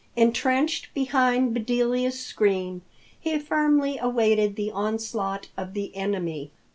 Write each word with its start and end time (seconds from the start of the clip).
Entrenched 0.17 0.91
behind 0.95 1.53
Bedelia's 1.53 2.19
screen, 2.19 2.81
he 3.19 3.37
firmly 3.37 3.99
awaited 3.99 4.55
the 4.55 4.71
onslaught 4.71 5.49
of 5.55 5.75
the 5.75 5.95
enemy. 5.95 6.49